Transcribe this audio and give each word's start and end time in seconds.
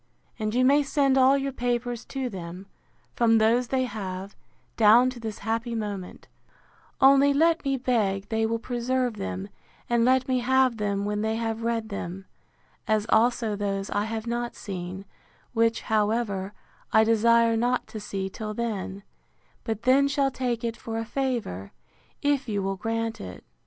and 0.39 0.55
you 0.55 0.65
may 0.65 0.81
send 0.81 1.15
all 1.15 1.37
your 1.37 1.51
papers 1.51 2.03
to 2.05 2.27
them, 2.27 2.65
from 3.13 3.37
those 3.37 3.67
they 3.67 3.83
have, 3.83 4.35
down 4.75 5.11
to 5.11 5.19
this 5.19 5.37
happy 5.45 5.75
moment; 5.75 6.27
only 6.99 7.31
let 7.35 7.63
me 7.63 7.77
beg 7.77 8.27
they 8.29 8.43
will 8.43 8.57
preserve 8.57 9.17
them, 9.17 9.47
and 9.87 10.03
let 10.03 10.27
me 10.27 10.39
have 10.39 10.77
them 10.77 11.05
when 11.05 11.21
they 11.21 11.35
have 11.35 11.61
read 11.61 11.89
them; 11.89 12.25
as 12.87 13.05
also 13.09 13.55
those 13.55 13.91
I 13.91 14.05
have 14.05 14.25
not 14.25 14.55
seen; 14.55 15.05
which, 15.53 15.81
however, 15.81 16.53
I 16.91 17.03
desire 17.03 17.55
not 17.55 17.85
to 17.89 17.99
see 17.99 18.27
till 18.27 18.55
then; 18.55 19.03
but 19.63 19.83
then 19.83 20.07
shall 20.07 20.31
take 20.31 20.63
it 20.63 20.75
for 20.75 20.97
a 20.97 21.05
favour, 21.05 21.73
if 22.23 22.49
you 22.49 22.63
will 22.63 22.75
grant 22.75 23.21
it. 23.21 23.43